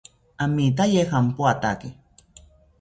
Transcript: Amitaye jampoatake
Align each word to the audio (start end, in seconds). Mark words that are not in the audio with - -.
Amitaye 0.45 1.03
jampoatake 1.11 1.87